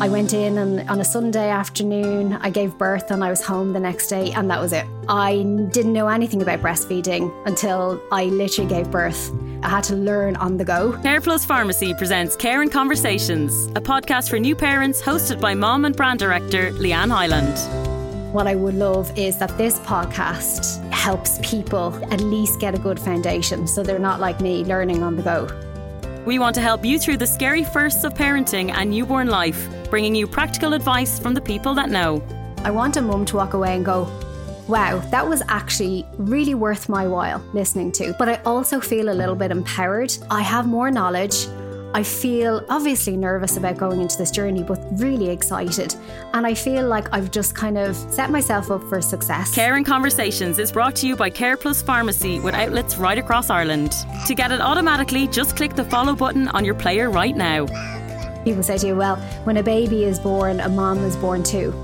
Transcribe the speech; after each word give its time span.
I 0.00 0.08
went 0.08 0.32
in 0.32 0.56
and 0.56 0.88
on 0.88 0.98
a 0.98 1.04
Sunday 1.04 1.50
afternoon, 1.50 2.32
I 2.40 2.48
gave 2.48 2.78
birth 2.78 3.10
and 3.10 3.22
I 3.22 3.28
was 3.28 3.44
home 3.44 3.74
the 3.74 3.80
next 3.80 4.06
day, 4.06 4.32
and 4.32 4.50
that 4.50 4.58
was 4.58 4.72
it. 4.72 4.86
I 5.10 5.42
didn't 5.72 5.92
know 5.92 6.08
anything 6.08 6.40
about 6.40 6.60
breastfeeding 6.60 7.30
until 7.46 8.02
I 8.10 8.24
literally 8.24 8.70
gave 8.70 8.90
birth. 8.90 9.30
I 9.62 9.68
had 9.68 9.84
to 9.84 9.96
learn 9.96 10.36
on 10.36 10.56
the 10.56 10.64
go. 10.64 10.98
Care 11.02 11.20
Plus 11.20 11.44
Pharmacy 11.44 11.92
presents 11.92 12.34
Care 12.34 12.62
and 12.62 12.72
Conversations, 12.72 13.66
a 13.76 13.82
podcast 13.82 14.30
for 14.30 14.38
new 14.38 14.56
parents 14.56 15.02
hosted 15.02 15.38
by 15.38 15.54
mom 15.54 15.84
and 15.84 15.94
brand 15.94 16.18
director 16.18 16.72
Lee-Ann 16.72 17.10
Hyland. 17.10 18.32
What 18.32 18.46
I 18.46 18.54
would 18.54 18.76
love 18.76 19.12
is 19.18 19.36
that 19.36 19.58
this 19.58 19.80
podcast 19.80 20.82
helps 20.90 21.38
people 21.42 21.94
at 22.10 22.22
least 22.22 22.58
get 22.58 22.74
a 22.74 22.78
good 22.78 22.98
foundation 22.98 23.66
so 23.66 23.82
they're 23.82 23.98
not 23.98 24.18
like 24.18 24.40
me 24.40 24.64
learning 24.64 25.02
on 25.02 25.16
the 25.16 25.22
go. 25.22 25.69
We 26.26 26.38
want 26.38 26.54
to 26.56 26.60
help 26.60 26.84
you 26.84 26.98
through 26.98 27.16
the 27.16 27.26
scary 27.26 27.64
firsts 27.64 28.04
of 28.04 28.12
parenting 28.12 28.70
and 28.72 28.90
newborn 28.90 29.28
life, 29.28 29.68
bringing 29.88 30.14
you 30.14 30.26
practical 30.26 30.74
advice 30.74 31.18
from 31.18 31.32
the 31.32 31.40
people 31.40 31.74
that 31.74 31.88
know. 31.88 32.22
I 32.58 32.70
want 32.70 32.98
a 32.98 33.02
mum 33.02 33.24
to 33.26 33.36
walk 33.36 33.54
away 33.54 33.74
and 33.74 33.84
go, 33.84 34.06
wow, 34.68 34.98
that 35.10 35.26
was 35.26 35.42
actually 35.48 36.06
really 36.18 36.54
worth 36.54 36.90
my 36.90 37.06
while 37.06 37.42
listening 37.54 37.90
to. 37.92 38.14
But 38.18 38.28
I 38.28 38.34
also 38.44 38.80
feel 38.80 39.08
a 39.08 39.16
little 39.16 39.34
bit 39.34 39.50
empowered. 39.50 40.12
I 40.30 40.42
have 40.42 40.66
more 40.66 40.90
knowledge. 40.90 41.46
I 41.92 42.04
feel 42.04 42.64
obviously 42.68 43.16
nervous 43.16 43.56
about 43.56 43.76
going 43.76 44.00
into 44.00 44.16
this 44.16 44.30
journey, 44.30 44.62
but 44.62 44.78
really 44.92 45.28
excited. 45.30 45.94
And 46.32 46.46
I 46.46 46.54
feel 46.54 46.86
like 46.86 47.12
I've 47.12 47.32
just 47.32 47.56
kind 47.56 47.76
of 47.76 47.96
set 47.96 48.30
myself 48.30 48.70
up 48.70 48.82
for 48.84 49.02
success. 49.02 49.52
Care 49.52 49.74
and 49.74 49.84
Conversations 49.84 50.60
is 50.60 50.70
brought 50.70 50.94
to 50.96 51.08
you 51.08 51.16
by 51.16 51.30
Care 51.30 51.56
Plus 51.56 51.82
Pharmacy 51.82 52.38
with 52.38 52.54
outlets 52.54 52.96
right 52.96 53.18
across 53.18 53.50
Ireland. 53.50 53.92
To 54.26 54.34
get 54.36 54.52
it 54.52 54.60
automatically, 54.60 55.26
just 55.26 55.56
click 55.56 55.74
the 55.74 55.84
follow 55.84 56.14
button 56.14 56.46
on 56.48 56.64
your 56.64 56.74
player 56.74 57.10
right 57.10 57.36
now. 57.36 57.66
People 58.44 58.62
say 58.62 58.78
to 58.78 58.86
you, 58.86 58.96
well, 58.96 59.16
when 59.44 59.56
a 59.56 59.62
baby 59.62 60.04
is 60.04 60.20
born, 60.20 60.60
a 60.60 60.68
mom 60.68 60.98
is 60.98 61.16
born 61.16 61.42
too. 61.42 61.74